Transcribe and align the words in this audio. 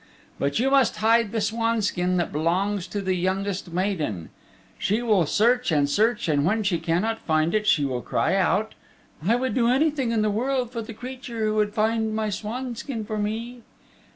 But 0.39 0.57
you 0.57 0.71
must 0.71 0.95
hide 0.95 1.31
the 1.31 1.39
swanskin 1.41 2.17
that 2.17 2.31
belongs 2.31 2.87
to 2.87 3.01
the 3.03 3.13
youngest 3.13 3.71
maiden. 3.71 4.31
She 4.79 5.03
will 5.03 5.27
search 5.27 5.71
and 5.71 5.87
search 5.87 6.27
and 6.27 6.43
when 6.43 6.63
she 6.63 6.79
cannot 6.79 7.19
find 7.19 7.53
it 7.53 7.67
she 7.67 7.85
will 7.85 8.01
cry 8.01 8.33
out, 8.35 8.73
'I 9.23 9.35
would 9.35 9.53
do 9.53 9.69
anything 9.69 10.09
in 10.09 10.23
the 10.23 10.31
world 10.31 10.71
for 10.71 10.81
the 10.81 10.95
creature 10.95 11.45
who 11.45 11.53
would 11.53 11.75
find 11.75 12.15
my 12.15 12.29
swanskin 12.31 13.05
for 13.05 13.19
me. 13.19 13.61